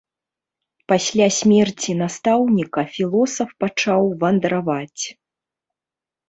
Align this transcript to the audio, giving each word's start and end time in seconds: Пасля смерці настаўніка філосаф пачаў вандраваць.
Пасля 0.91 1.27
смерці 1.39 1.91
настаўніка 2.03 2.81
філосаф 2.95 3.49
пачаў 3.65 4.03
вандраваць. 4.25 5.03